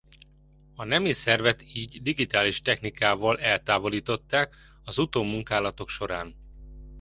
A 0.75 0.83
nemi 0.83 1.11
szervet 1.11 1.63
így 1.73 2.01
digitális 2.01 2.61
technikával 2.61 3.39
eltávolították 3.39 4.55
az 4.83 4.97
utómunkálatok 4.97 5.89
során. 5.89 6.35